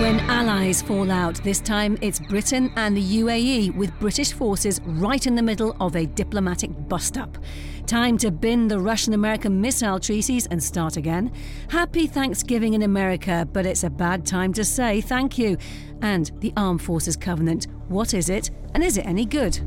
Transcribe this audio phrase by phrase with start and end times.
[0.00, 5.26] When allies fall out, this time it's Britain and the UAE, with British forces right
[5.26, 7.38] in the middle of a diplomatic bust up.
[7.86, 11.32] Time to bin the Russian American missile treaties and start again.
[11.68, 15.56] Happy Thanksgiving in America, but it's a bad time to say thank you.
[16.02, 19.58] And the Armed Forces Covenant what is it, and is it any good?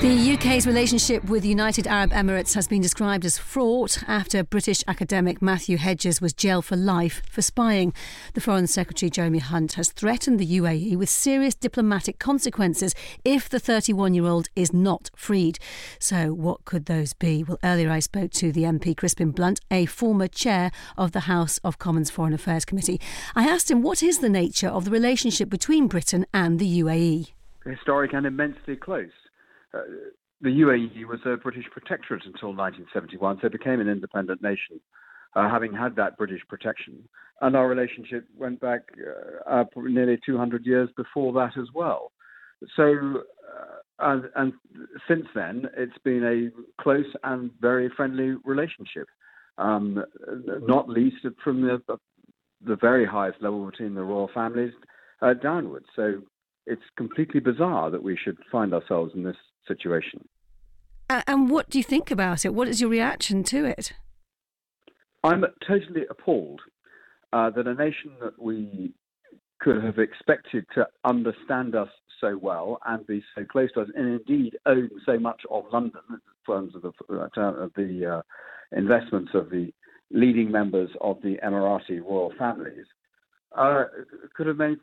[0.00, 4.82] The UK's relationship with the United Arab Emirates has been described as fraught after British
[4.88, 7.92] academic Matthew Hedges was jailed for life for spying.
[8.32, 12.94] The Foreign Secretary Jeremy Hunt has threatened the UAE with serious diplomatic consequences
[13.26, 15.58] if the 31 year old is not freed.
[15.98, 17.44] So, what could those be?
[17.44, 21.58] Well, earlier I spoke to the MP Crispin Blunt, a former chair of the House
[21.58, 23.02] of Commons Foreign Affairs Committee.
[23.36, 27.32] I asked him what is the nature of the relationship between Britain and the UAE.
[27.66, 29.10] Historic and immensely close.
[29.74, 29.80] Uh,
[30.40, 34.80] the UAE was a British protectorate until 1971, so it became an independent nation,
[35.36, 37.06] uh, having had that British protection.
[37.42, 38.80] And our relationship went back
[39.48, 42.12] uh, nearly 200 years before that as well.
[42.76, 44.52] So, uh, and, and,
[45.08, 49.08] since then, it's been a close and very friendly relationship,
[49.58, 50.02] um,
[50.62, 51.82] not least from the,
[52.64, 54.72] the very highest level between the royal families
[55.22, 55.86] uh, downwards.
[55.96, 56.22] So
[56.66, 59.36] it's completely bizarre that we should find ourselves in this
[59.70, 60.28] situation.
[61.26, 62.54] And what do you think about it?
[62.54, 63.92] What is your reaction to it?
[65.24, 66.60] I'm totally appalled
[67.32, 68.92] uh, that a nation that we
[69.60, 71.88] could have expected to understand us
[72.20, 76.00] so well and be so close to us, and indeed own so much of London
[76.10, 78.22] in terms of the, uh, of the uh,
[78.76, 79.72] investments of the
[80.10, 82.86] leading members of the Emirati royal families,
[83.56, 83.84] uh,
[84.34, 84.78] could have made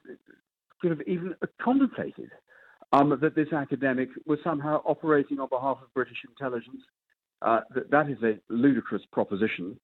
[0.81, 2.29] could have even contemplated
[2.93, 6.81] um, that this academic was somehow operating on behalf of British intelligence.
[7.41, 9.79] Uh, that, that is a ludicrous proposition.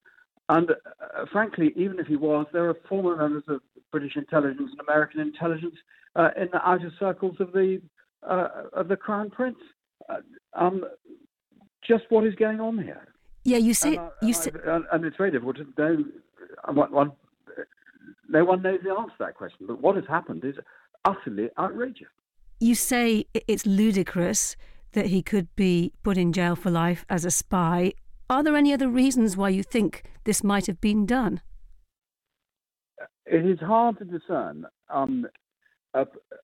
[0.49, 4.79] And uh, frankly, even if he was, there are former members of British intelligence and
[4.81, 5.75] American intelligence
[6.15, 7.81] uh, in the outer circles of the
[8.27, 9.57] uh, of the Crown Prince.
[10.09, 10.17] Uh,
[10.53, 10.85] um,
[11.87, 13.07] just what is going on here?
[13.43, 16.05] Yeah, you say and, you say, and, and, it's very difficult to know.
[16.71, 17.11] One, one,
[18.29, 19.67] no one knows the answer to that question.
[19.67, 20.55] But what has happened is
[21.03, 22.07] utterly outrageous.
[22.63, 24.55] You say it's ludicrous
[24.93, 27.91] that he could be put in jail for life as a spy.
[28.29, 31.41] Are there any other reasons why you think this might have been done?
[33.25, 34.65] It is hard to discern.
[34.89, 35.27] Um,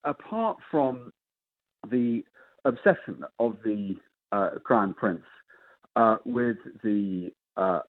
[0.04, 1.14] apart from
[1.90, 2.24] the
[2.66, 3.96] obsession of the
[4.34, 5.24] uh, Crown Prince
[5.96, 7.80] uh, with the uh,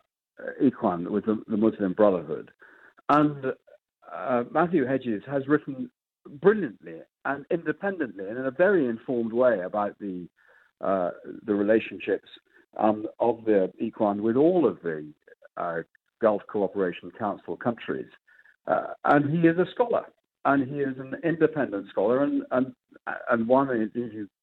[0.62, 2.52] Ikhwan, with the, the Muslim Brotherhood,
[3.08, 3.46] and
[4.14, 5.90] uh, Matthew Hedges has written
[6.40, 10.26] brilliantly and independently and in a very informed way about the
[10.81, 11.10] uh,
[11.44, 12.28] the relationships
[12.78, 15.06] um, of the Ikhwan with all of the
[15.56, 15.78] uh,
[16.22, 18.08] Gulf Cooperation Council countries.
[18.66, 20.04] Uh, and he is a scholar,
[20.44, 22.72] and he is an independent scholar, and and,
[23.31, 23.91] and one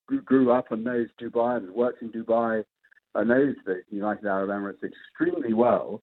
[0.10, 2.64] who grew up and knows Dubai and works in Dubai,
[3.16, 6.02] and knows the United Arab Emirates extremely well.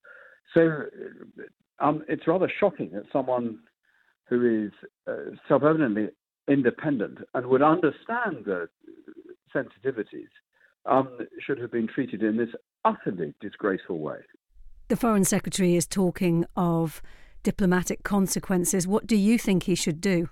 [0.52, 0.84] So
[1.78, 3.58] um, it's rather shocking that someone
[4.28, 4.72] who is
[5.06, 6.08] uh, self-evidently
[6.48, 8.68] independent and would understand the
[9.54, 10.28] sensitivities
[10.86, 12.50] um, should have been treated in this
[12.84, 14.18] utterly disgraceful way.
[14.88, 17.00] The Foreign Secretary is talking of
[17.42, 18.86] diplomatic consequences.
[18.86, 20.28] What do you think he should do?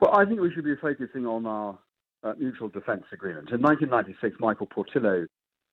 [0.00, 1.78] Well, I think we should be focusing on our
[2.22, 3.50] uh, mutual defence agreement.
[3.50, 5.26] In 1996, Michael Portillo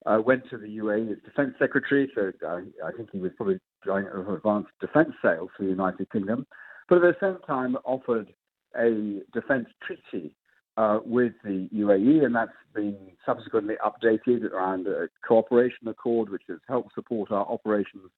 [0.06, 3.59] uh, went to the UAE as defence secretary, so uh, I think he was probably
[3.85, 6.46] going over advanced defence sales for the United Kingdom
[6.90, 8.34] but at the same time offered
[8.78, 10.35] a defence treaty
[10.78, 16.59] uh, with the UAE, and that's been subsequently updated around a cooperation accord, which has
[16.67, 18.09] helped support our operations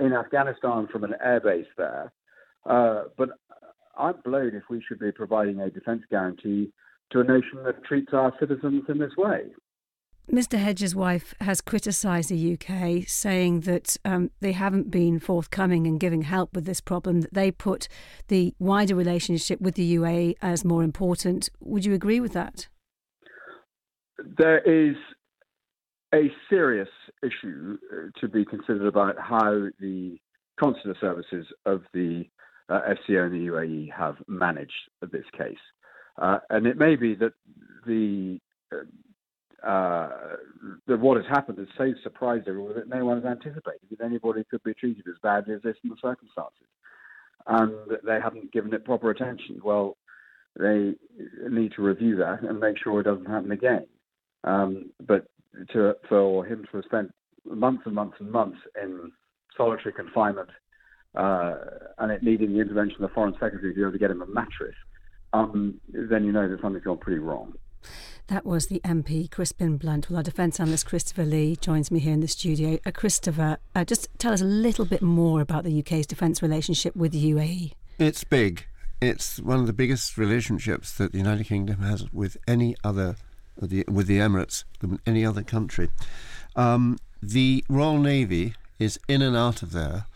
[0.00, 2.12] in Afghanistan from an airbase there.
[2.66, 3.30] Uh, but
[3.96, 6.72] I'm blown if we should be providing a defence guarantee
[7.12, 9.44] to a nation that treats our citizens in this way.
[10.30, 10.58] Mr.
[10.58, 16.22] Hedges' wife has criticised the UK, saying that um, they haven't been forthcoming in giving
[16.22, 17.88] help with this problem, that they put
[18.28, 21.50] the wider relationship with the UAE as more important.
[21.60, 22.68] Would you agree with that?
[24.38, 24.96] There is
[26.14, 26.88] a serious
[27.22, 30.16] issue uh, to be considered about how the
[30.58, 32.24] consular services of the
[32.70, 34.72] uh, FCO and the UAE have managed
[35.12, 35.58] this case.
[36.16, 37.32] Uh, and it may be that
[37.86, 38.38] the
[38.72, 38.84] uh,
[39.64, 40.08] uh,
[40.86, 44.44] that what has happened has so surprised everyone that no one has anticipated that anybody
[44.50, 46.66] could be treated as badly as this in the circumstances.
[47.46, 47.74] And
[48.04, 49.60] they haven't given it proper attention.
[49.62, 49.96] Well,
[50.58, 50.94] they
[51.48, 53.86] need to review that and make sure it doesn't happen again.
[54.44, 55.26] Um, but
[55.72, 57.14] to, for him to have spent
[57.44, 59.12] months and months and months in
[59.56, 60.50] solitary confinement
[61.14, 61.54] uh,
[61.98, 64.22] and it needing the intervention of the foreign secretary to be able to get him
[64.22, 64.74] a mattress,
[65.32, 67.54] um, then you know that something's gone pretty wrong.
[68.28, 70.08] That was the MP, Crispin Blunt.
[70.08, 72.78] Well, our defence analyst, Christopher Lee, joins me here in the studio.
[72.86, 76.96] Uh, Christopher, uh, just tell us a little bit more about the UK's defence relationship
[76.96, 77.72] with the UAE.
[77.98, 78.64] It's big.
[79.02, 83.16] It's one of the biggest relationships that the United Kingdom has with any other,
[83.60, 85.90] with the, with the Emirates, than any other country.
[86.56, 90.06] Um, the Royal Navy is in and out of there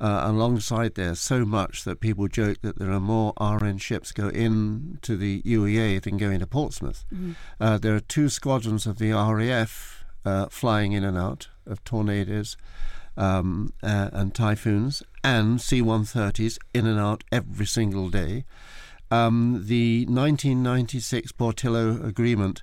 [0.00, 4.28] uh, alongside there so much that people joke that there are more RN ships go
[4.28, 7.04] in to the UEA than go into Portsmouth.
[7.12, 7.32] Mm-hmm.
[7.60, 12.56] Uh, there are two squadrons of the RAF uh, flying in and out of tornadoes
[13.16, 18.44] um, uh, and typhoons, and C-130s in and out every single day.
[19.10, 22.62] Um, the 1996 Portillo Agreement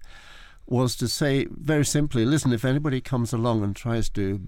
[0.65, 4.41] was to say very simply, listen, if anybody comes along and tries to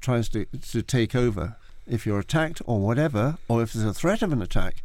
[0.00, 1.56] tries to, to take over
[1.88, 4.82] if you're attacked or whatever, or if there's a threat of an attack,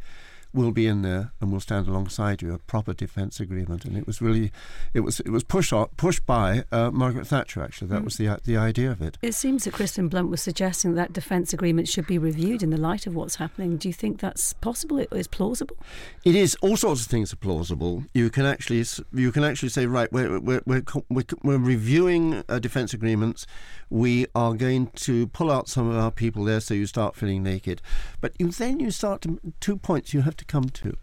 [0.54, 2.54] we'll be in there and we'll stand alongside you.
[2.54, 4.52] A proper defence agreement, and it was really,
[4.94, 7.62] it was it was pushed pushed by uh, Margaret Thatcher.
[7.62, 8.04] Actually, that mm.
[8.04, 9.18] was the the idea of it.
[9.20, 12.76] It seems that Crispin Blunt was suggesting that defence agreement should be reviewed in the
[12.76, 13.76] light of what's happening.
[13.76, 14.98] Do you think that's possible?
[14.98, 15.76] It is plausible.
[16.24, 16.56] It is.
[16.62, 18.04] All sorts of things are plausible.
[18.14, 22.58] You can actually you can actually say right, we're we're we're, we're, we're reviewing uh,
[22.58, 23.46] defence agreements.
[23.90, 27.42] We are going to pull out some of our people there, so you start feeling
[27.42, 27.80] naked.
[28.20, 30.96] But you, then you start to two points you have to to come to.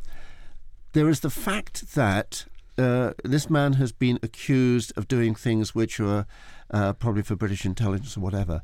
[0.93, 2.45] There is the fact that
[2.77, 6.25] uh, this man has been accused of doing things which were
[6.71, 8.61] uh, probably for British intelligence or whatever.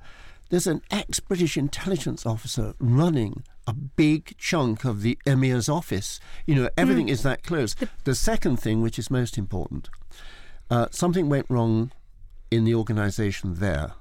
[0.49, 6.21] There's an ex British intelligence officer running a big chunk of the Emir's office.
[6.45, 7.11] You know, everything mm.
[7.11, 7.75] is that close.
[8.05, 9.89] The, second thing, which is most important,
[10.69, 11.91] uh, something went wrong
[12.49, 13.91] in the organisation there.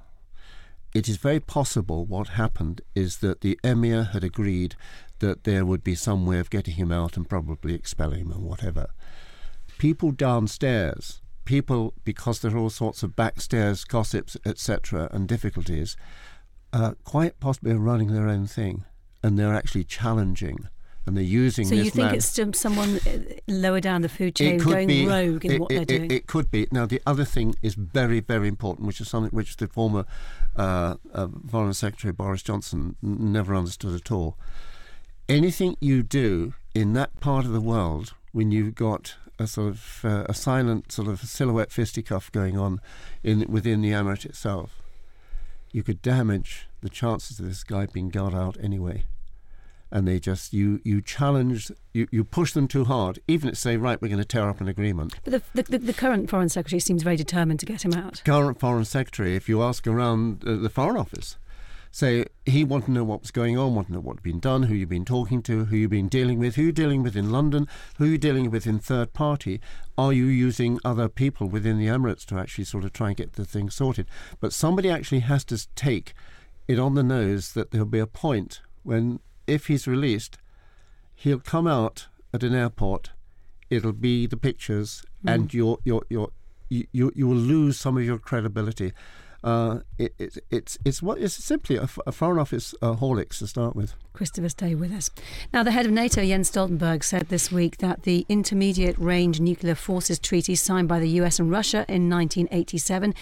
[0.93, 4.75] It is very possible what happened is that the Emir had agreed
[5.19, 8.39] that there would be some way of getting him out and probably expelling him or
[8.39, 8.87] whatever.
[9.77, 15.95] People downstairs, people, because there are all sorts of backstairs gossips, etc., and difficulties,
[16.73, 18.83] uh, quite possibly are running their own thing
[19.23, 20.69] and they're actually challenging
[21.07, 22.15] and they're using so you think man.
[22.15, 25.75] it's someone uh, lower down the food chain going be, rogue in it, what it,
[25.75, 26.11] they're doing?
[26.11, 26.67] It could be.
[26.69, 30.05] Now, the other thing is very, very important, which is something which the former
[30.57, 34.37] uh, uh, Foreign Secretary Boris Johnson never understood at all
[35.29, 39.99] anything you do in that part of the world when you've got a sort of
[40.03, 42.79] uh, a silent sort of silhouette fisticuff going on
[43.23, 44.81] in within the emirate itself,
[45.71, 49.05] you could damage the chances of this guy being got out anyway.
[49.89, 53.77] And they just you you challenge you, you push them too hard, even if say
[53.77, 55.15] right we're going to tear up an agreement.
[55.23, 58.21] But the, the, the current foreign secretary seems very determined to get him out.
[58.25, 61.37] Current foreign secretary, if you ask around uh, the foreign office,
[61.97, 64.39] so he wanted to know what was going on, wanted to know what had been
[64.39, 67.15] done, who you've been talking to, who you've been dealing with, who you're dealing with
[67.15, 67.67] in London,
[67.97, 69.59] who you're dealing with in third party.
[69.97, 73.33] Are you using other people within the Emirates to actually sort of try and get
[73.33, 74.05] the thing sorted?
[74.39, 76.13] But somebody actually has to take
[76.67, 80.37] it on the nose that there'll be a point when, if he's released,
[81.15, 83.09] he'll come out at an airport.
[83.71, 85.33] It'll be the pictures, mm.
[85.33, 86.29] and you're, you're, you're,
[86.69, 88.93] you, you, you will lose some of your credibility.
[89.47, 93.47] Uh, it, it, it's it's what it's simply a, a foreign office uh, holics to
[93.47, 93.93] start with.
[94.17, 95.11] Christopher, stay with us.
[95.53, 99.75] Now, the head of NATO, Jens Stoltenberg, said this week that the Intermediate Range Nuclear
[99.75, 103.13] Forces Treaty signed by the US and Russia in 1987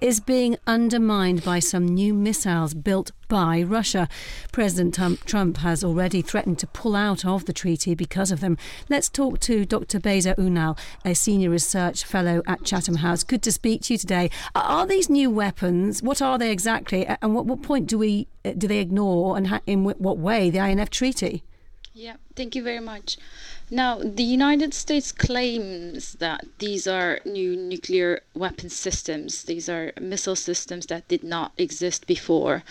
[0.00, 4.08] is being undermined by some new missiles built by Russia.
[4.50, 8.56] President Trump has already threatened to pull out of the treaty because of them.
[8.88, 10.00] Let's talk to Dr.
[10.00, 13.22] Beyza Ünal, a senior research fellow at Chatham House.
[13.22, 14.30] Good to speak to you today.
[14.54, 15.67] Are these new weapons,
[16.02, 19.60] what are they exactly, and what, what point do we uh, do they ignore, and
[19.66, 21.44] in what way the INF Treaty?
[21.92, 23.18] Yeah, thank you very much.
[23.70, 29.42] Now, the United States claims that these are new nuclear weapon systems.
[29.42, 32.62] These are missile systems that did not exist before.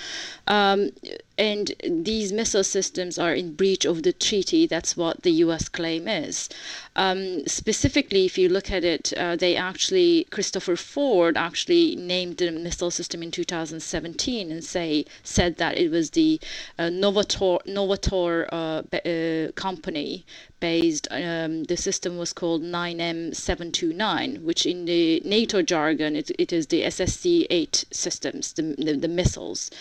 [0.47, 0.91] Um,
[1.37, 4.65] and these missile systems are in breach of the treaty.
[4.65, 6.49] That's what the US claim is.
[6.95, 12.49] Um, specifically, if you look at it, uh, they actually, Christopher Ford actually named the
[12.51, 16.39] missile system in 2017 and say said that it was the
[16.79, 20.25] uh, Novator, Novator uh, uh, company
[20.59, 21.07] based.
[21.11, 26.83] Um, the system was called 9M729, which in the NATO jargon it, it is the
[26.83, 29.71] SSC-8 systems, the, the, the missiles.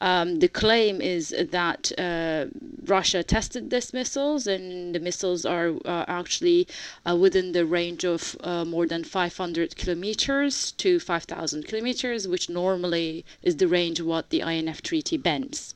[0.00, 2.46] Um, the claim is that uh,
[2.84, 6.66] Russia tested these missiles, and the missiles are uh, actually
[7.08, 13.24] uh, within the range of uh, more than 500 kilometers to 5,000 kilometers, which normally
[13.42, 15.74] is the range what the INF Treaty bends.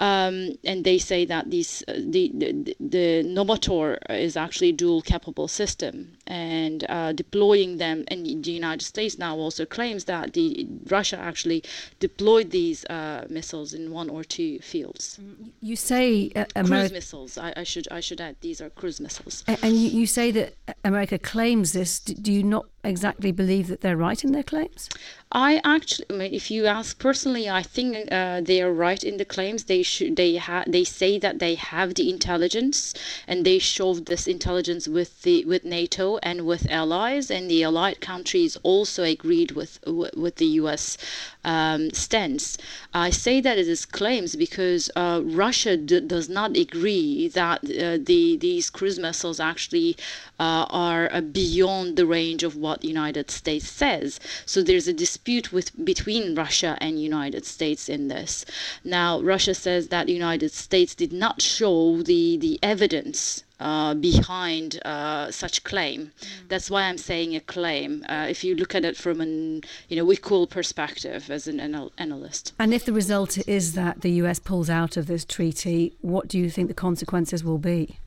[0.00, 5.02] Um, and they say that these uh, the, the, the Novator is actually a dual
[5.02, 8.04] capable system, and uh, deploying them.
[8.08, 11.62] And the United States now also claims that the Russia actually
[12.00, 15.20] deployed these uh, missiles in one or two fields.
[15.60, 17.38] You say uh, cruise missiles.
[17.38, 19.44] I, I, should I should add these are cruise missiles.
[19.46, 22.00] And you, you say that America claims this.
[22.00, 24.88] Do you not exactly believe that they're right in their claims?
[25.32, 29.64] I actually, if you ask personally, I think uh, they are right in the claims.
[29.64, 32.94] They should, they have, they say that they have the intelligence,
[33.26, 38.00] and they showed this intelligence with the with NATO and with allies, and the allied
[38.00, 40.96] countries also agreed with with the U.S.
[41.44, 42.56] Um, stance.
[42.94, 48.38] I say that it is claims because uh, Russia does not agree that uh, the
[48.38, 49.94] these cruise missiles actually
[50.40, 54.18] uh, are uh, beyond the range of what the United States says.
[54.46, 58.46] So there's a dispute with between Russia and United States in this.
[58.82, 65.30] Now Russia says that United States did not show the the evidence uh, behind uh,
[65.30, 66.12] such claim.
[66.20, 66.48] Mm.
[66.48, 68.04] That's why I'm saying a claim.
[68.08, 71.92] Uh, if you look at it from an you know equal perspective as an anal-
[71.98, 72.52] analyst.
[72.58, 74.38] And if the result is that the U.S.
[74.38, 77.98] pulls out of this treaty, what do you think the consequences will be?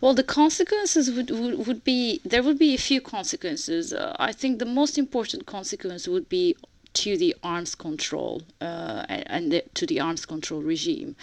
[0.00, 3.92] Well, the consequences would, would, would be there would be a few consequences.
[3.92, 6.56] Uh, I think the most important consequence would be
[6.94, 11.16] to the arms control uh, and the, to the arms control regime.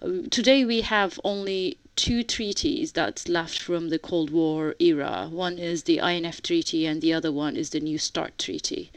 [0.00, 5.28] Uh, today we have only two treaties that's left from the Cold War era.
[5.30, 8.90] One is the INF Treaty, and the other one is the New START Treaty.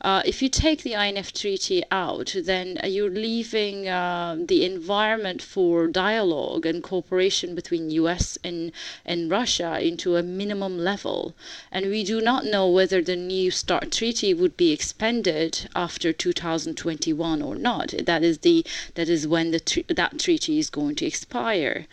[0.00, 5.88] Uh, if you take the INF Treaty out, then you're leaving uh, the environment for
[5.88, 8.38] dialogue and cooperation between U.S.
[8.44, 8.70] and
[9.04, 11.34] and Russia into a minimum level,
[11.72, 17.42] and we do not know whether the New START Treaty would be expanded after 2021
[17.42, 17.92] or not.
[18.04, 21.86] That is the that is when the that treaty is going to expire.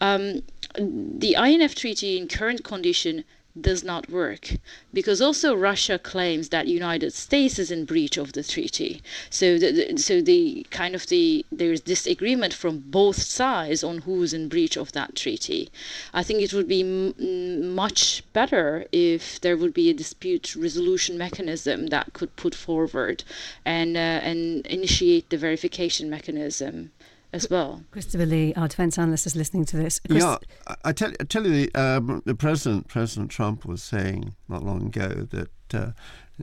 [0.00, 0.42] Um,
[0.76, 3.24] the INF Treaty in current condition
[3.60, 4.50] does not work
[4.92, 9.02] because also Russia claims that United States is in breach of the treaty.
[9.30, 14.48] So the, so the kind of the there's disagreement from both sides on who's in
[14.48, 15.70] breach of that treaty.
[16.14, 21.88] I think it would be much better if there would be a dispute resolution mechanism
[21.88, 23.24] that could put forward
[23.64, 26.92] and uh, and initiate the verification mechanism
[27.32, 27.82] as well.
[27.90, 30.00] Christopher Lee, our defence analyst, is listening to this.
[30.00, 30.36] Chris- yeah,
[30.84, 34.86] I tell, I tell you, the, um, the president, President Trump, was saying not long
[34.86, 35.92] ago that uh,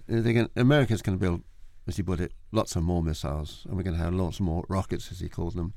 [0.08, 1.44] can, America's going to build,
[1.88, 4.66] as he put it, lots of more missiles, and we're going to have lots more
[4.70, 5.74] rockets, as he called them.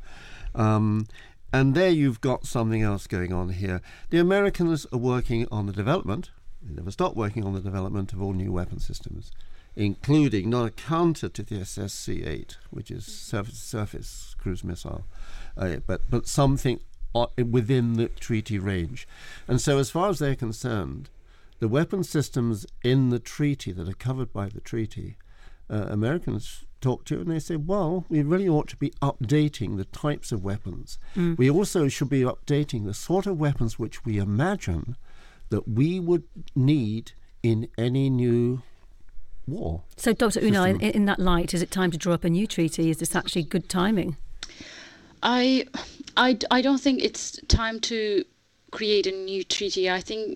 [0.55, 1.07] Um,
[1.53, 3.81] and there you've got something else going on here.
[4.11, 6.31] The Americans are working on the development.
[6.61, 9.33] They never stop working on the development of all new weapon systems
[9.79, 15.07] including not a counter to the SSC-8, which is surface, surface cruise missile,
[15.57, 16.81] uh, but but something
[17.51, 19.07] within the treaty range.
[19.47, 21.11] And so, as far as they're concerned,
[21.61, 25.17] the weapon systems in the treaty that are covered by the treaty,
[25.71, 29.85] uh, Americans talk to and they say, well, we really ought to be updating the
[29.85, 30.99] types of weapons.
[31.17, 31.37] Mm.
[31.37, 34.97] We also should be updating the sort of weapons which we imagine
[35.51, 38.63] that we would need in any new
[39.49, 39.83] war.
[39.97, 40.41] So, Dr.
[40.41, 42.91] Ünal, in, in that light, is it time to draw up a new treaty?
[42.91, 44.17] Is this actually good timing?
[45.23, 45.67] I,
[46.17, 48.25] I, I don't think it's time to
[48.71, 50.35] create a new treaty, I think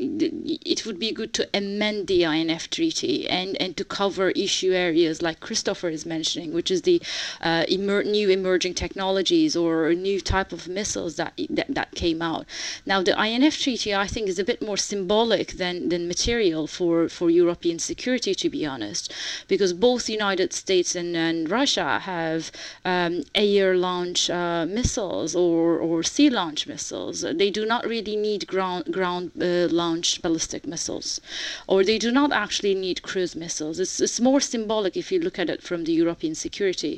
[0.65, 5.21] it would be good to amend the INF treaty and, and to cover issue areas
[5.21, 7.03] like Christopher is mentioning, which is the
[7.41, 12.23] uh, emer- new emerging technologies or a new type of missiles that, that, that came
[12.23, 12.47] out.
[12.87, 17.09] Now, the INF treaty, I think, is a bit more symbolic than, than material for,
[17.09, 19.13] for European security, to be honest,
[19.47, 22.51] because both United States and, and Russia have
[22.85, 27.21] um, air launch uh, missiles or, or sea launch missiles.
[27.21, 31.21] They do not really need ground ground uh, launched ballistic missiles,
[31.67, 33.77] or they do not actually need cruise missiles.
[33.85, 36.95] It's, it's more symbolic if you look at it from the European security.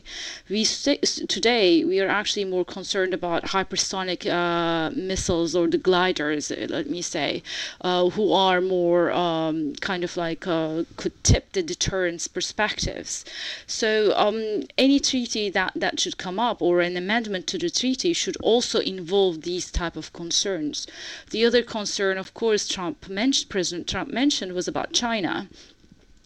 [0.49, 6.67] We today we are actually more concerned about hypersonic uh, missiles or the gliders, uh,
[6.69, 7.43] let me say,
[7.81, 13.25] uh, who are more um, kind of like uh, could tip the deterrence perspectives.
[13.67, 18.13] So um, any treaty that that should come up or an amendment to the treaty
[18.13, 20.87] should also involve these type of concerns.
[21.31, 25.49] The other concern, of course, Trump mentioned, President Trump mentioned, was about China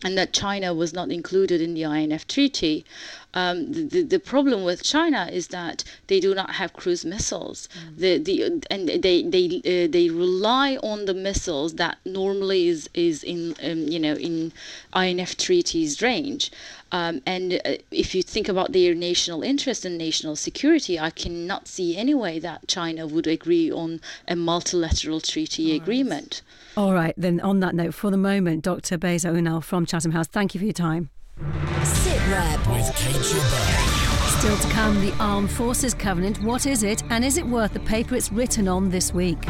[0.04, 2.84] and that China was not included in the INF treaty.
[3.38, 7.68] Um, the, the problem with China is that they do not have cruise missiles.
[7.68, 7.96] Mm.
[8.02, 8.34] The, the,
[8.70, 13.80] and they they uh, they rely on the missiles that normally is is in um,
[13.94, 14.52] you know in
[14.94, 16.50] INF treaties range.
[16.90, 21.68] Um, and uh, if you think about their national interest and national security, I cannot
[21.68, 26.40] see any way that China would agree on a multilateral treaty agreement.
[26.76, 28.96] All right, then on that note, for the moment, Dr.
[28.96, 31.10] Beyza Ünal from Chatham House, thank you for your time.
[31.84, 33.14] Sit Rep with Kate
[34.38, 36.42] Still to come, the Armed Forces Covenant.
[36.42, 39.40] What is it, and is it worth the paper it's written on this week?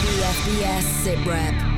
[0.00, 1.75] BFBS Sit Rep.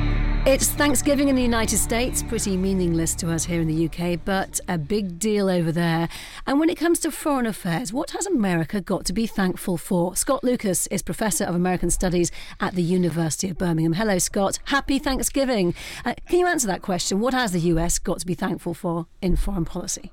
[0.49, 4.59] It's Thanksgiving in the United States, pretty meaningless to us here in the UK, but
[4.67, 6.09] a big deal over there.
[6.47, 10.15] And when it comes to foreign affairs, what has America got to be thankful for?
[10.15, 13.93] Scott Lucas is Professor of American Studies at the University of Birmingham.
[13.93, 14.57] Hello, Scott.
[14.65, 15.75] Happy Thanksgiving.
[16.03, 17.19] Uh, can you answer that question?
[17.19, 20.11] What has the US got to be thankful for in foreign policy?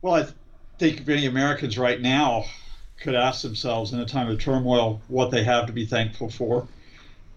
[0.00, 0.28] Well, I
[0.78, 2.46] think many Americans right now
[3.02, 6.66] could ask themselves in a time of turmoil what they have to be thankful for.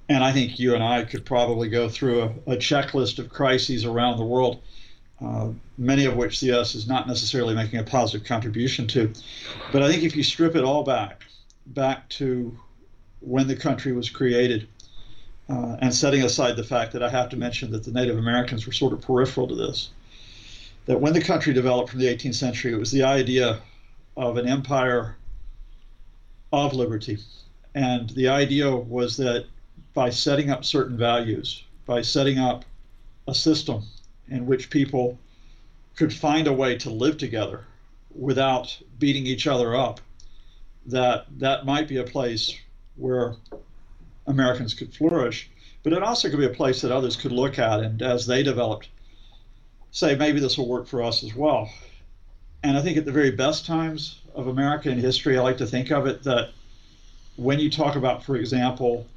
[0.10, 3.84] And I think you and I could probably go through a, a checklist of crises
[3.84, 4.62] around the world,
[5.22, 6.76] uh, many of which the U.S.
[6.76, 9.12] is not necessarily making a positive contribution to.
[9.72, 11.24] But I think if you strip it all back,
[11.68, 12.58] back to
[13.20, 14.68] when the country was created,
[15.50, 18.66] uh, and setting aside the fact that I have to mention that the Native Americans
[18.66, 19.90] were sort of peripheral to this,
[20.86, 23.60] that when the country developed from the 18th century, it was the idea
[24.16, 25.16] of an empire
[26.52, 27.18] of liberty.
[27.76, 29.46] And the idea was that
[29.98, 32.64] by setting up certain values, by setting up
[33.28, 33.82] a system
[34.30, 35.18] in which people
[35.96, 37.64] could find a way to live together
[38.14, 40.00] without beating each other up,
[40.86, 42.56] that that might be a place
[42.96, 43.38] where
[44.28, 45.50] Americans could flourish.
[45.82, 48.44] But it also could be a place that others could look at and as they
[48.44, 48.90] developed,
[49.90, 51.72] say, maybe this will work for us as well.
[52.62, 55.90] And I think at the very best times of American history, I like to think
[55.90, 56.52] of it that
[57.36, 59.08] when you talk about, for example,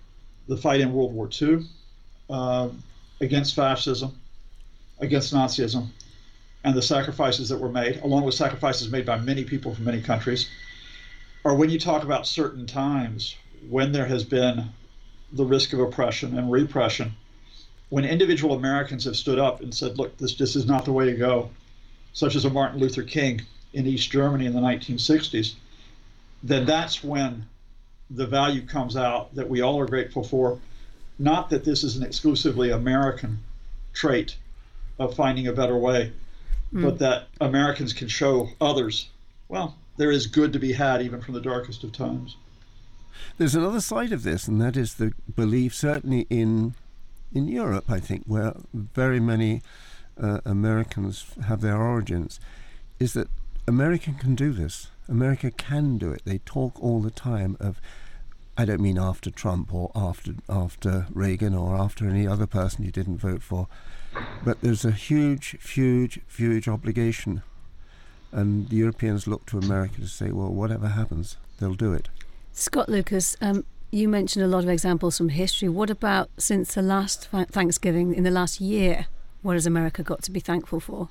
[0.51, 1.65] the fight in World War II
[2.29, 2.69] uh,
[3.21, 4.21] against fascism,
[4.99, 5.87] against Nazism,
[6.65, 10.03] and the sacrifices that were made, along with sacrifices made by many people from many
[10.03, 10.51] countries,
[11.45, 13.37] or when you talk about certain times
[13.69, 14.71] when there has been
[15.33, 17.13] the risk of oppression and repression,
[17.89, 21.07] when individual Americans have stood up and said, look, this, this is not the way
[21.07, 21.49] to go,
[22.13, 23.41] such as a Martin Luther King
[23.73, 25.55] in East Germany in the 1960s,
[26.43, 27.47] then that's when
[28.11, 30.59] the value comes out that we all are grateful for.
[31.19, 33.39] Not that this is an exclusively American
[33.93, 34.37] trait
[34.99, 36.13] of finding a better way,
[36.73, 36.83] mm.
[36.83, 39.09] but that Americans can show others,
[39.49, 42.37] well, there is good to be had even from the darkest of times.
[43.39, 46.75] There's another side of this, and that is the belief, certainly in
[47.33, 49.63] in Europe, I think, where very many
[50.21, 52.41] uh, Americans have their origins,
[52.99, 53.29] is that
[53.71, 54.89] America can do this.
[55.09, 56.23] America can do it.
[56.25, 57.81] They talk all the time of
[58.59, 62.91] I don't mean after Trump or after after Reagan or after any other person you
[62.91, 63.69] didn't vote for,
[64.45, 67.43] but there's a huge, huge, huge obligation,
[68.33, 72.09] and the Europeans look to America to say, well, whatever happens, they'll do it.
[72.53, 75.69] Scott Lucas, um, you mentioned a lot of examples from history.
[75.69, 79.07] What about since the last Thanksgiving in the last year?
[79.43, 81.09] What has America got to be thankful for?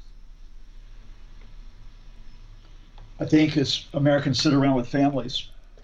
[3.19, 5.49] I think as Americans sit around with families,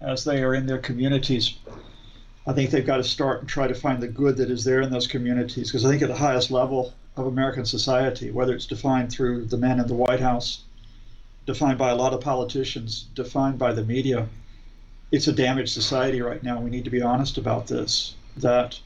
[0.00, 1.58] as they are in their communities,
[2.46, 4.80] I think they've got to start and try to find the good that is there
[4.80, 5.68] in those communities.
[5.68, 9.58] Because I think at the highest level of American society, whether it's defined through the
[9.58, 10.62] men in the White House,
[11.44, 14.28] defined by a lot of politicians, defined by the media,
[15.10, 16.58] it's a damaged society right now.
[16.60, 18.14] We need to be honest about this.
[18.36, 18.80] That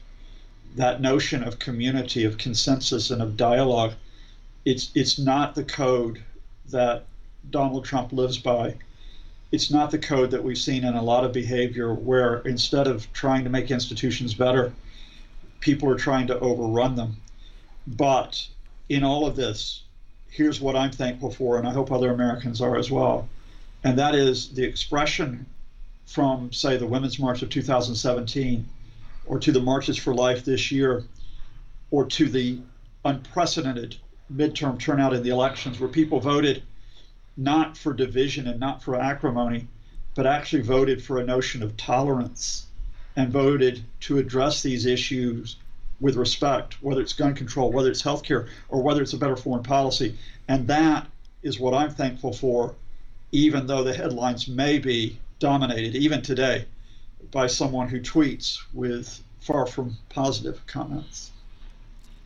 [0.75, 3.93] that notion of community, of consensus, and of dialogue,
[4.65, 6.21] it's it's not the code
[6.69, 7.05] that
[7.49, 8.75] Donald Trump lives by
[9.51, 13.11] it's not the code that we've seen in a lot of behavior where instead of
[13.13, 14.73] trying to make institutions better,
[15.61, 17.17] people are trying to overrun them.
[17.85, 18.45] But
[18.89, 19.83] in all of this,
[20.29, 23.29] here's what I'm thankful for, and I hope other Americans are as well.
[23.83, 25.45] And that is the expression
[26.05, 28.67] from, say, the Women's March of 2017,
[29.25, 31.05] or to the Marches for Life this year,
[31.91, 32.59] or to the
[33.05, 33.95] unprecedented
[34.33, 36.63] midterm turnout in the elections where people voted
[37.37, 39.67] not for division and not for acrimony,
[40.15, 42.65] but actually voted for a notion of tolerance
[43.15, 45.55] and voted to address these issues
[45.99, 49.63] with respect, whether it's gun control, whether it's healthcare, or whether it's a better foreign
[49.63, 50.17] policy.
[50.47, 51.07] And that
[51.43, 52.75] is what I'm thankful for,
[53.31, 56.65] even though the headlines may be dominated, even today,
[57.31, 61.31] by someone who tweets with far from positive comments.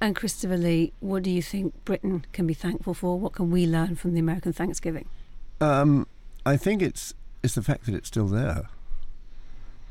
[0.02, 3.20] And Christopher Lee, what do you think Britain can be thankful for?
[3.20, 5.08] What can we learn from the American Thanksgiving?
[5.62, 6.08] Um,
[6.44, 8.70] I think it's it's the fact that it's still there,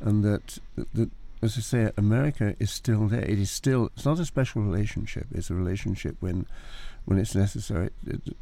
[0.01, 0.59] and that,
[0.94, 1.11] that
[1.42, 3.23] as I say, America is still there.
[3.23, 3.90] It is still.
[3.94, 5.27] It's not a special relationship.
[5.33, 6.46] It's a relationship when
[7.05, 7.90] when it's necessary.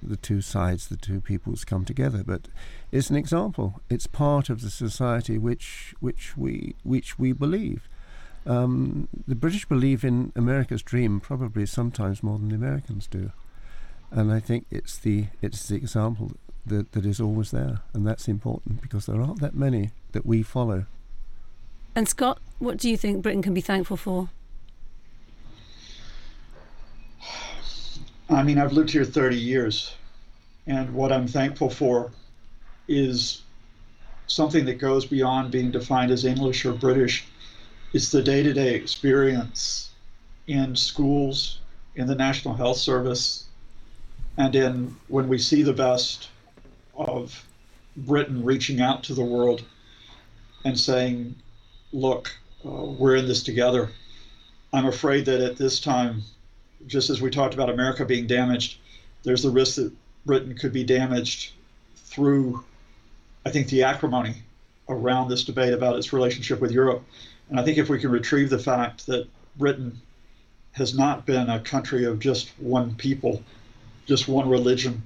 [0.02, 2.22] The two sides, the two peoples come together.
[2.24, 2.48] But
[2.90, 3.82] it's an example.
[3.90, 7.90] It's part of the society which which we which we believe.
[8.48, 13.30] Um, the British believe in America's dream probably sometimes more than the Americans do,
[14.10, 16.32] and I think it's the it's the example
[16.64, 20.42] that, that is always there, and that's important because there aren't that many that we
[20.42, 20.86] follow.
[21.94, 24.30] And Scott, what do you think Britain can be thankful for?
[28.30, 29.94] I mean, I've lived here 30 years,
[30.66, 32.12] and what I'm thankful for
[32.86, 33.42] is
[34.26, 37.26] something that goes beyond being defined as English or British
[37.92, 39.90] it's the day to day experience
[40.46, 41.58] in schools,
[41.96, 43.44] in the National Health Service,
[44.36, 46.28] and in when we see the best
[46.94, 47.44] of
[47.96, 49.62] Britain reaching out to the world
[50.64, 51.34] and saying,
[51.92, 52.30] look,
[52.64, 53.90] uh, we're in this together.
[54.72, 56.22] I'm afraid that at this time,
[56.86, 58.78] just as we talked about America being damaged,
[59.22, 59.92] there's the risk that
[60.26, 61.52] Britain could be damaged
[61.96, 62.64] through,
[63.46, 64.42] I think, the acrimony
[64.88, 67.02] around this debate about its relationship with Europe.
[67.50, 70.00] And I think if we can retrieve the fact that Britain
[70.72, 73.42] has not been a country of just one people,
[74.06, 75.02] just one religion,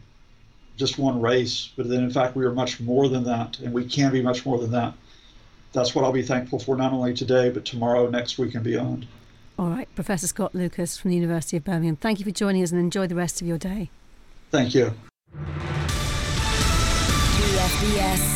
[0.76, 3.84] just one race, but that in fact we are much more than that, and we
[3.84, 4.94] can be much more than that.
[5.72, 9.06] That's what I'll be thankful for not only today, but tomorrow, next week, and beyond.
[9.58, 12.72] All right, Professor Scott Lucas from the University of Birmingham, thank you for joining us
[12.72, 13.90] and enjoy the rest of your day.
[14.50, 14.92] Thank you.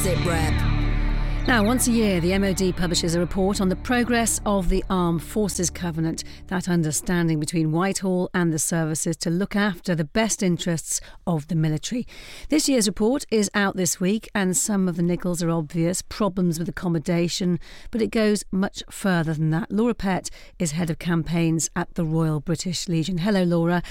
[0.03, 0.76] SitRep.
[1.47, 5.23] Now, once a year, the MOD publishes a report on the progress of the Armed
[5.23, 11.01] Forces Covenant, that understanding between Whitehall and the services to look after the best interests
[11.25, 12.05] of the military.
[12.49, 16.59] This year's report is out this week, and some of the niggles are obvious problems
[16.59, 17.61] with accommodation,
[17.93, 19.71] but it goes much further than that.
[19.71, 20.29] Laura Pett
[20.59, 23.19] is head of campaigns at the Royal British Legion.
[23.19, 23.85] Hello, Laura.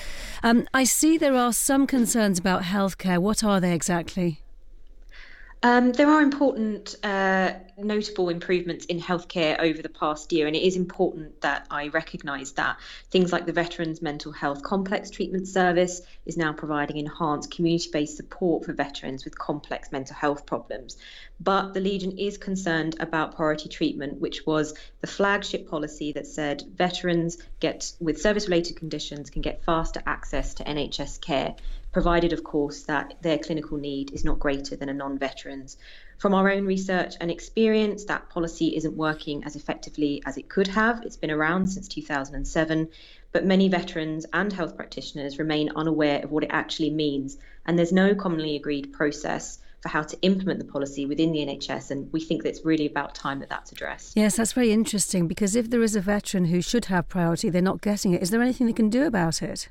[0.44, 3.20] Um, I see there are some concerns about healthcare.
[3.20, 4.42] What are they exactly?
[5.66, 10.64] Um, there are important, uh, notable improvements in healthcare over the past year, and it
[10.64, 12.78] is important that I recognise that.
[13.12, 18.18] Things like the Veterans Mental Health Complex Treatment Service is now providing enhanced community based
[18.18, 20.98] support for veterans with complex mental health problems.
[21.40, 26.64] But the Legion is concerned about priority treatment, which was the flagship policy that said
[26.76, 31.56] veterans get with service related conditions can get faster access to NHS care
[31.96, 35.78] provided, of course, that their clinical need is not greater than a non veteran's.
[36.18, 40.68] From our own research and experience, that policy isn't working as effectively as it could
[40.68, 41.04] have.
[41.04, 42.90] It's been around since 2007,
[43.32, 47.92] but many veterans and health practitioners remain unaware of what it actually means, and there's
[47.92, 52.22] no commonly agreed process for how to implement the policy within the NHS, and we
[52.22, 54.14] think that it's really about time that that's addressed.
[54.16, 57.62] Yes, that's very interesting because if there is a veteran who should have priority, they're
[57.62, 58.24] not getting it.
[58.24, 59.70] Is there anything they can do about it?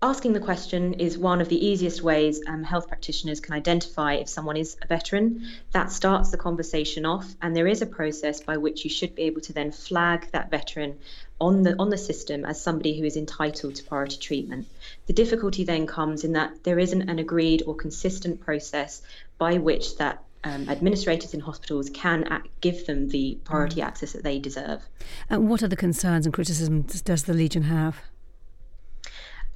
[0.00, 4.28] Asking the question is one of the easiest ways um, health practitioners can identify if
[4.28, 5.48] someone is a veteran.
[5.72, 9.22] That starts the conversation off, and there is a process by which you should be
[9.22, 10.98] able to then flag that veteran
[11.40, 14.68] on the on the system as somebody who is entitled to priority treatment.
[15.06, 19.02] The difficulty then comes in that there isn't an agreed or consistent process
[19.36, 23.84] by which that um, administrators in hospitals can act, give them the priority mm.
[23.84, 24.80] access that they deserve.
[25.28, 28.00] And what other concerns and criticisms does the Legion have?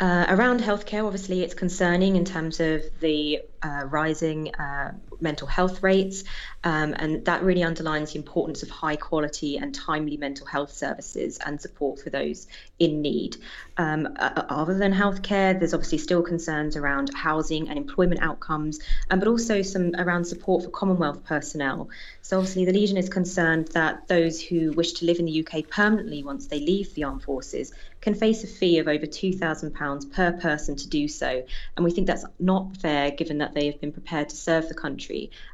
[0.03, 5.83] Uh, around healthcare, obviously, it's concerning in terms of the uh, rising uh, mental health
[5.83, 6.25] rates,
[6.65, 11.39] um, and that really underlines the importance of high quality and timely mental health services
[11.45, 12.47] and support for those
[12.79, 13.37] in need.
[13.77, 18.81] Um, uh, other than healthcare, there's obviously still concerns around housing and employment outcomes,
[19.11, 21.89] um, but also some around support for Commonwealth personnel.
[22.21, 25.69] So, obviously, the Legion is concerned that those who wish to live in the UK
[25.69, 30.33] permanently once they leave the armed forces can face a fee of over £2,000 per
[30.33, 31.45] person to do so.
[31.77, 34.75] And we think that's not fair given that they have been prepared to serve the
[34.75, 35.12] country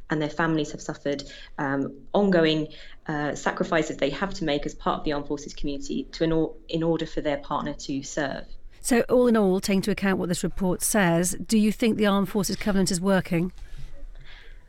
[0.09, 1.23] and their families have suffered
[1.57, 2.67] um, ongoing
[3.07, 6.31] uh, sacrifices they have to make as part of the armed forces community to in,
[6.31, 8.45] or- in order for their partner to serve.
[8.81, 12.05] So, all in all, taking into account what this report says, do you think the
[12.05, 13.51] Armed Forces Covenant is working?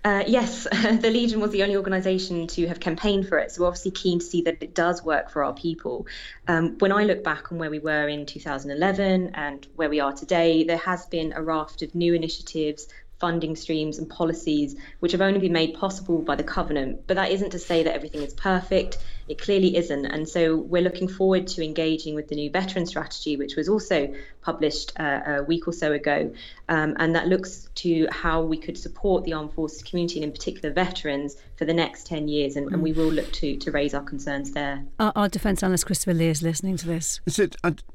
[0.02, 3.68] Uh, yes, the Legion was the only organisation to have campaigned for it, so we're
[3.68, 6.06] obviously keen to see that it does work for our people.
[6.48, 10.12] Um, when I look back on where we were in 2011 and where we are
[10.12, 12.88] today, there has been a raft of new initiatives,
[13.20, 17.06] funding streams and policies which have only been made possible by the covenant.
[17.06, 18.98] But that isn't to say that everything is perfect.
[19.28, 20.06] It clearly isn't.
[20.06, 24.12] And so we're looking forward to engaging with the new veteran strategy, which was also
[24.40, 26.32] published uh, a week or so ago.
[26.68, 30.32] Um, and that looks to how we could support the armed forces community and in
[30.32, 32.56] particular veterans for the next 10 years.
[32.56, 34.84] And, and we will look to, to raise our concerns there.
[34.98, 37.20] Our, our defence analyst Christopher Lee is listening to this.
[37.26, 37.54] It's, it,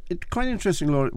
[0.10, 1.10] it's quite interesting, Laura.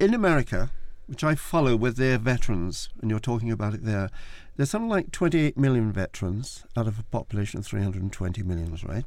[0.00, 0.70] In America,
[1.10, 4.10] which I follow with their veterans, and you're talking about it there,
[4.56, 9.04] there's something like 28 million veterans out of a population of 320 million, right?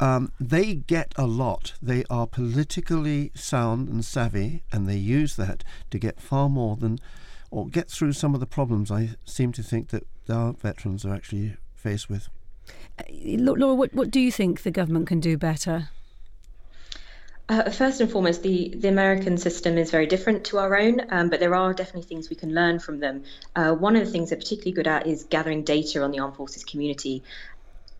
[0.00, 1.74] Um, they get a lot.
[1.82, 6.98] They are politically sound and savvy, and they use that to get far more than,
[7.50, 11.14] or get through some of the problems I seem to think that our veterans are
[11.14, 12.30] actually faced with.
[12.98, 15.90] Uh, Laura, what, what do you think the government can do better?
[17.50, 21.30] Uh, first and foremost, the, the American system is very different to our own, um,
[21.30, 23.22] but there are definitely things we can learn from them.
[23.56, 26.36] Uh, one of the things they're particularly good at is gathering data on the armed
[26.36, 27.22] forces community.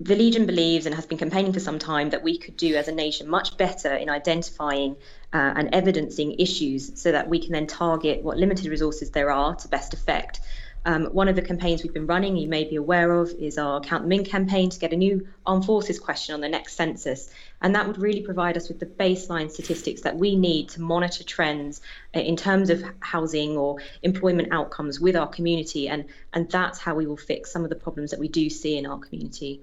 [0.00, 2.88] The Legion believes and has been campaigning for some time that we could do as
[2.88, 4.96] a nation much better in identifying
[5.32, 9.54] uh, and evidencing issues so that we can then target what limited resources there are
[9.56, 10.40] to best effect.
[10.88, 13.79] Um, one of the campaigns we've been running, you may be aware of, is our
[13.79, 17.31] Count Them In campaign to get a new armed forces question on the next census.
[17.61, 21.24] And that would really provide us with the baseline statistics that we need to monitor
[21.24, 21.83] trends
[22.16, 25.90] uh, in terms of housing or employment outcomes with our community.
[25.90, 28.79] And, and that's how we will fix some of the problems that we do see
[28.79, 29.61] in our community.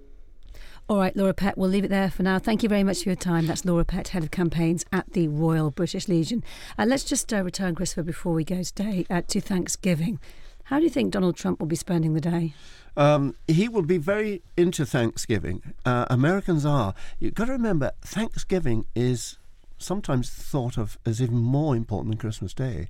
[0.88, 2.38] All right, Laura Pett, we'll leave it there for now.
[2.38, 3.48] Thank you very much for your time.
[3.48, 6.44] That's Laura Pett, Head of Campaigns at the Royal British Legion.
[6.78, 10.20] Uh, let's just uh, return, Christopher, before we go today uh, to Thanksgiving.
[10.66, 12.54] How do you think Donald Trump will be spending the day?
[12.98, 15.62] Um, he will be very into Thanksgiving.
[15.86, 16.96] Uh, Americans are.
[17.20, 19.38] You've got to remember, Thanksgiving is
[19.78, 22.90] sometimes thought of as even more important than Christmas Day.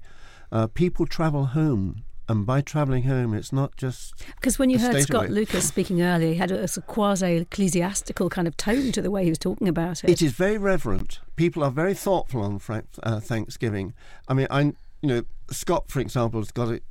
[0.51, 2.03] Uh, people travel home.
[2.27, 6.29] And by travelling home, it's not just because when you heard Scott Lucas speaking earlier,
[6.29, 9.67] he had a, a quasi ecclesiastical kind of tone to the way he was talking
[9.67, 10.09] about it.
[10.09, 11.19] It is very reverent.
[11.35, 12.59] People are very thoughtful on
[13.03, 13.93] uh, Thanksgiving.
[14.27, 16.81] I mean, I you know Scott, for example, has got it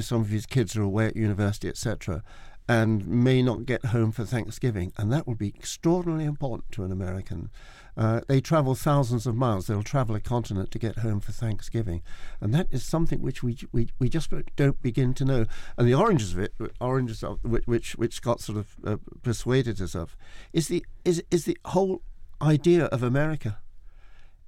[0.00, 2.22] some of his kids are away at university, etc.,
[2.68, 6.92] and may not get home for Thanksgiving, and that will be extraordinarily important to an
[6.92, 7.50] American.
[7.96, 9.66] Uh, they travel thousands of miles.
[9.66, 12.02] They'll travel a continent to get home for Thanksgiving,
[12.40, 15.46] and that is something which we we, we just don't begin to know.
[15.76, 19.80] And the oranges of it, oranges of, which which, which Scott sort of uh, persuaded
[19.80, 20.16] us of,
[20.52, 22.02] is the is is the whole
[22.40, 23.58] idea of America,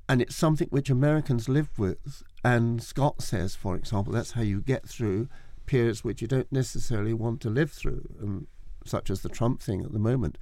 [0.09, 4.61] and it's something which Americans live with and Scott says, for example, that's how you
[4.61, 5.29] get through
[5.67, 8.47] periods which you don't necessarily want to live through, um,
[8.85, 10.39] such as the Trump thing at the moment.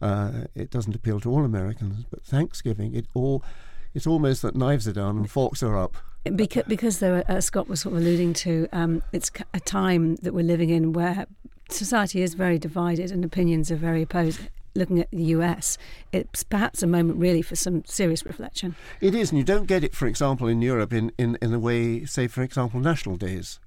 [0.00, 3.44] Uh, it doesn't appeal to all Americans, but Thanksgiving, it all,
[3.92, 5.98] it's almost that knives are down and forks are up.
[6.24, 10.32] Because, because though, uh, Scott was sort of alluding to, um, it's a time that
[10.32, 11.26] we're living in where
[11.68, 14.40] society is very divided and opinions are very opposed
[14.74, 15.78] looking at the US,
[16.12, 18.74] it's perhaps a moment really for some serious reflection.
[19.00, 21.58] It is, and you don't get it, for example, in Europe in, in, in the
[21.58, 23.58] way, say, for example, national days.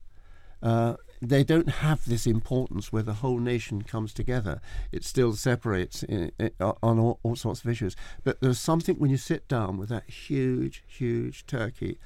[0.61, 4.61] Uh, they don't have this importance where the whole nation comes together.
[4.91, 7.95] It still separates in, in, on all, all, sorts of issues.
[8.23, 11.99] But there's something when you sit down with that huge, huge turkey.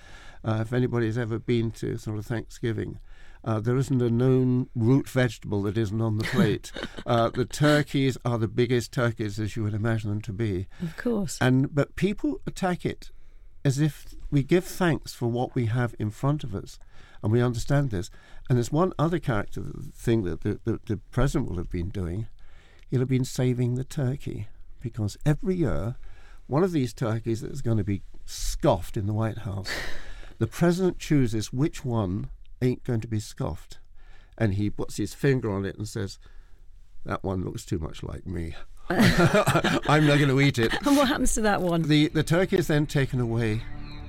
[0.43, 2.99] Uh, if anybody's ever been to sort of Thanksgiving,
[3.43, 6.71] uh, there isn't a known root vegetable that isn't on the plate.
[7.05, 10.67] uh, the turkeys are the biggest turkeys as you would imagine them to be.
[10.81, 11.37] Of course.
[11.39, 13.11] And but people attack it
[13.63, 16.79] as if we give thanks for what we have in front of us,
[17.23, 18.09] and we understand this.
[18.49, 22.27] And there's one other character thing that the, the, the president will have been doing.
[22.89, 24.47] He'll have been saving the turkey
[24.81, 25.95] because every year,
[26.47, 29.69] one of these turkeys is going to be scoffed in the White House.
[30.39, 32.29] the president chooses which one
[32.61, 33.79] ain't going to be scoffed.
[34.37, 36.17] And he puts his finger on it and says,
[37.05, 38.55] That one looks too much like me.
[38.89, 40.73] I'm not going to eat it.
[40.85, 41.83] And what happens to that one?
[41.83, 43.61] The, the turkey is then taken away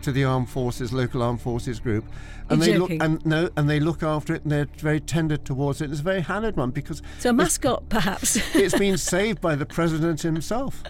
[0.02, 2.06] to the armed forces, local armed forces group,
[2.48, 2.98] and You're they joking.
[3.00, 5.90] look and no, and they look after it, and they're very tender towards it.
[5.90, 8.36] It's a very hallowed one because so a mascot, perhaps.
[8.56, 10.82] it's been saved by the president himself.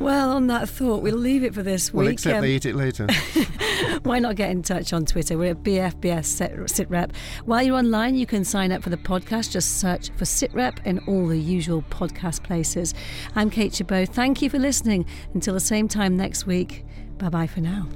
[0.00, 2.14] Well, on that thought, we'll leave it for this Well, week.
[2.14, 3.06] except Um, they eat it later.
[4.04, 5.38] Why not get in touch on Twitter?
[5.38, 7.12] We're at BFBS Sit- SitRep.
[7.46, 9.50] While you're online, you can sign up for the podcast.
[9.50, 12.92] Just search for SitRep in all the usual podcast places.
[13.34, 14.06] I'm Kate Chabot.
[14.10, 15.06] Thank you for listening.
[15.32, 16.84] Until the same time next week,
[17.16, 17.88] bye bye for now.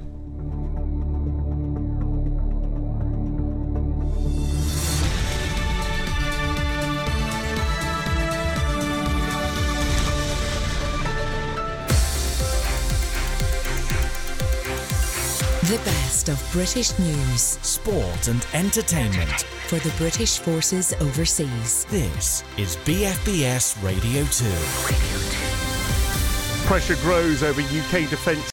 [15.69, 21.85] The best of British news, sport, and entertainment for the British forces overseas.
[21.91, 24.45] This is BFBS Radio 2.
[26.65, 28.47] Pressure grows over UK defence